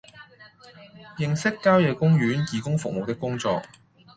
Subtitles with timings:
[1.19, 3.61] 認識郊野公園義工服務的工作